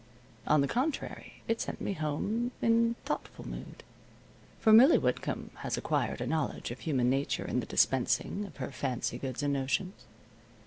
[0.47, 3.83] On the contrary, it sent me home in thoughtful mood,
[4.59, 8.71] for Millie Whitcomb has acquired a knowledge of human nature in the dispensing of her
[8.71, 10.05] fancy goods and notions.